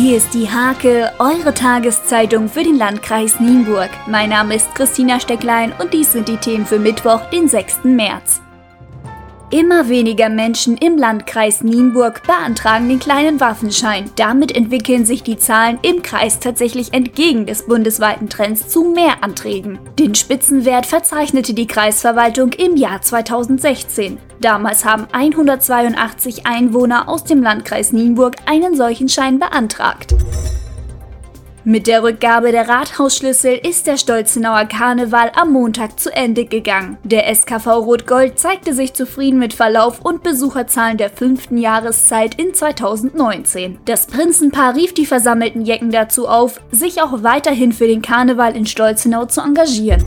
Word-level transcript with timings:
Hier 0.00 0.16
ist 0.16 0.32
die 0.32 0.48
Hake, 0.48 1.10
eure 1.18 1.52
Tageszeitung 1.52 2.48
für 2.48 2.62
den 2.62 2.78
Landkreis 2.78 3.40
Nienburg. 3.40 3.90
Mein 4.06 4.28
Name 4.28 4.54
ist 4.54 4.72
Christina 4.76 5.18
Stecklein 5.18 5.72
und 5.80 5.92
dies 5.92 6.12
sind 6.12 6.28
die 6.28 6.36
Themen 6.36 6.66
für 6.66 6.78
Mittwoch, 6.78 7.28
den 7.30 7.48
6. 7.48 7.82
März. 7.82 8.40
Immer 9.50 9.88
weniger 9.88 10.28
Menschen 10.28 10.76
im 10.76 10.98
Landkreis 10.98 11.62
Nienburg 11.62 12.22
beantragen 12.26 12.86
den 12.86 12.98
kleinen 12.98 13.40
Waffenschein. 13.40 14.10
Damit 14.16 14.54
entwickeln 14.54 15.06
sich 15.06 15.22
die 15.22 15.38
Zahlen 15.38 15.78
im 15.80 16.02
Kreis 16.02 16.38
tatsächlich 16.38 16.92
entgegen 16.92 17.46
des 17.46 17.64
bundesweiten 17.64 18.28
Trends 18.28 18.68
zu 18.68 18.84
mehr 18.84 19.24
Anträgen. 19.24 19.78
Den 19.98 20.14
Spitzenwert 20.14 20.84
verzeichnete 20.84 21.54
die 21.54 21.66
Kreisverwaltung 21.66 22.52
im 22.52 22.76
Jahr 22.76 23.00
2016. 23.00 24.18
Damals 24.38 24.84
haben 24.84 25.06
182 25.12 26.46
Einwohner 26.46 27.08
aus 27.08 27.24
dem 27.24 27.42
Landkreis 27.42 27.92
Nienburg 27.92 28.36
einen 28.44 28.76
solchen 28.76 29.08
Schein 29.08 29.38
beantragt. 29.38 30.14
Mit 31.68 31.86
der 31.86 32.02
Rückgabe 32.02 32.50
der 32.50 32.66
Rathausschlüssel 32.66 33.52
ist 33.56 33.86
der 33.86 33.98
Stolzenauer 33.98 34.64
Karneval 34.64 35.32
am 35.34 35.52
Montag 35.52 36.00
zu 36.00 36.10
Ende 36.10 36.46
gegangen. 36.46 36.96
Der 37.04 37.28
SKV 37.34 37.66
Rot-Gold 37.66 38.38
zeigte 38.38 38.72
sich 38.72 38.94
zufrieden 38.94 39.38
mit 39.38 39.52
Verlauf 39.52 40.00
und 40.00 40.22
Besucherzahlen 40.22 40.96
der 40.96 41.10
fünften 41.10 41.58
Jahreszeit 41.58 42.36
in 42.36 42.54
2019. 42.54 43.80
Das 43.84 44.06
Prinzenpaar 44.06 44.76
rief 44.76 44.94
die 44.94 45.04
versammelten 45.04 45.60
Jecken 45.60 45.90
dazu 45.90 46.26
auf, 46.26 46.58
sich 46.70 47.02
auch 47.02 47.22
weiterhin 47.22 47.72
für 47.72 47.86
den 47.86 48.00
Karneval 48.00 48.56
in 48.56 48.64
Stolzenau 48.64 49.26
zu 49.26 49.42
engagieren. 49.42 50.02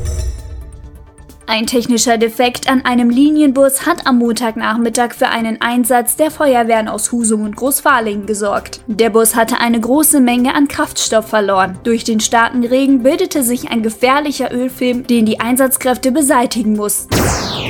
Ein 1.47 1.67
technischer 1.67 2.17
Defekt 2.17 2.69
an 2.69 2.85
einem 2.85 3.09
Linienbus 3.09 3.85
hat 3.85 4.07
am 4.07 4.19
Montagnachmittag 4.19 5.13
für 5.13 5.27
einen 5.27 5.59
Einsatz 5.59 6.15
der 6.15 6.31
Feuerwehren 6.31 6.87
aus 6.87 7.11
Husum 7.11 7.43
und 7.43 7.55
Großfahlingen 7.55 8.25
gesorgt. 8.25 8.81
Der 8.87 9.09
Bus 9.09 9.35
hatte 9.35 9.59
eine 9.59 9.79
große 9.79 10.21
Menge 10.21 10.55
an 10.55 10.67
Kraftstoff 10.67 11.27
verloren. 11.27 11.79
Durch 11.83 12.03
den 12.03 12.19
starken 12.19 12.63
Regen 12.63 13.03
bildete 13.03 13.43
sich 13.43 13.69
ein 13.69 13.83
gefährlicher 13.83 14.53
Ölfilm, 14.53 15.05
den 15.07 15.25
die 15.25 15.39
Einsatzkräfte 15.39 16.11
beseitigen 16.11 16.75
mussten. 16.75 17.15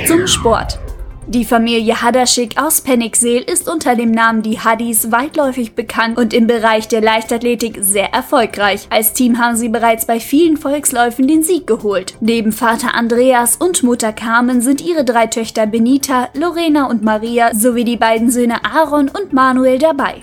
Zum 0.06 0.26
Sport. 0.26 0.78
Die 1.28 1.44
Familie 1.44 2.02
Hadaschik 2.02 2.60
aus 2.60 2.80
Penningseel 2.80 3.42
ist 3.42 3.68
unter 3.70 3.94
dem 3.94 4.10
Namen 4.10 4.42
die 4.42 4.58
Haddis 4.58 5.12
weitläufig 5.12 5.74
bekannt 5.74 6.18
und 6.18 6.34
im 6.34 6.48
Bereich 6.48 6.88
der 6.88 7.00
Leichtathletik 7.00 7.78
sehr 7.80 8.12
erfolgreich. 8.12 8.88
Als 8.90 9.12
Team 9.12 9.38
haben 9.38 9.56
sie 9.56 9.68
bereits 9.68 10.04
bei 10.04 10.18
vielen 10.18 10.56
Volksläufen 10.56 11.28
den 11.28 11.44
Sieg 11.44 11.66
geholt. 11.66 12.14
Neben 12.20 12.50
Vater 12.50 12.94
Andreas 12.94 13.56
und 13.56 13.84
Mutter 13.84 14.12
Carmen 14.12 14.60
sind 14.62 14.80
ihre 14.80 15.04
drei 15.04 15.28
Töchter 15.28 15.66
Benita, 15.66 16.28
Lorena 16.34 16.86
und 16.86 17.04
Maria 17.04 17.54
sowie 17.54 17.84
die 17.84 17.96
beiden 17.96 18.30
Söhne 18.30 18.64
Aaron 18.64 19.08
und 19.08 19.32
Manuel 19.32 19.78
dabei. 19.78 20.22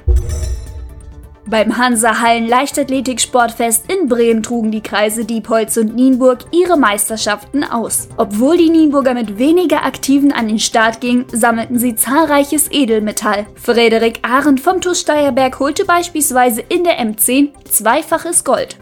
Beim 1.49 1.79
Hansa-Hallen 1.79 2.47
Leichtathletik-Sportfest 2.47 3.91
in 3.91 4.07
Bremen 4.07 4.43
trugen 4.43 4.69
die 4.69 4.83
Kreise 4.83 5.25
Diepholz 5.25 5.77
und 5.77 5.95
Nienburg 5.95 6.45
ihre 6.51 6.77
Meisterschaften 6.77 7.63
aus. 7.63 8.07
Obwohl 8.17 8.57
die 8.57 8.69
Nienburger 8.69 9.15
mit 9.15 9.39
weniger 9.39 9.83
Aktiven 9.83 10.31
an 10.31 10.47
den 10.47 10.59
Start 10.59 11.01
gingen, 11.01 11.25
sammelten 11.31 11.79
sie 11.79 11.95
zahlreiches 11.95 12.71
Edelmetall. 12.71 13.47
Frederik 13.55 14.19
Arendt 14.21 14.59
vom 14.59 14.79
TuS 14.79 15.01
Steierberg 15.01 15.59
holte 15.59 15.85
beispielsweise 15.85 16.61
in 16.61 16.83
der 16.83 16.99
M10 16.99 17.49
zweifaches 17.67 18.43
Gold. 18.43 18.77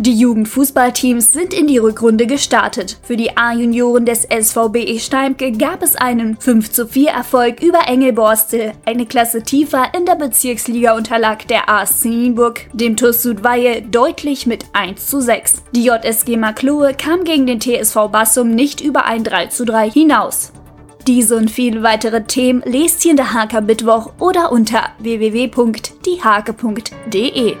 Die 0.00 0.14
Jugendfußballteams 0.14 1.32
sind 1.32 1.52
in 1.52 1.66
die 1.66 1.78
Rückrunde 1.78 2.28
gestartet. 2.28 2.98
Für 3.02 3.16
die 3.16 3.36
A-Junioren 3.36 4.06
des 4.06 4.22
SVBE 4.22 5.00
Steimke 5.00 5.50
gab 5.50 5.82
es 5.82 5.96
einen 5.96 6.38
5 6.38 6.70
zu 6.70 6.86
4 6.86 7.10
Erfolg 7.10 7.60
über 7.60 7.88
Engelborstel. 7.88 8.74
Eine 8.84 9.06
Klasse 9.06 9.42
tiefer 9.42 9.92
in 9.98 10.06
der 10.06 10.14
Bezirksliga 10.14 10.96
unterlag 10.96 11.48
der 11.48 11.68
ASC 11.68 12.04
Nienburg 12.04 12.66
dem 12.72 12.96
TuS 12.96 13.24
Südweihe 13.24 13.82
deutlich 13.82 14.46
mit 14.46 14.66
1 14.72 15.04
zu 15.04 15.20
6. 15.20 15.64
Die 15.74 15.82
JSG 15.82 16.36
Maklohe 16.36 16.94
kam 16.94 17.24
gegen 17.24 17.48
den 17.48 17.60
TSV 17.60 18.06
Bassum 18.12 18.50
nicht 18.50 18.80
über 18.80 19.04
ein 19.04 19.24
3 19.24 19.46
zu 19.46 19.64
3 19.64 19.90
hinaus. 19.90 20.52
Diese 21.08 21.34
und 21.34 21.50
viele 21.50 21.82
weitere 21.82 22.22
Themen 22.22 22.62
lest 22.64 23.04
ihr 23.04 23.10
in 23.10 23.16
der 23.16 23.34
Haker 23.34 23.62
Mittwoch 23.62 24.12
oder 24.20 24.52
unter 24.52 24.90
www.diehake.de. 25.00 27.56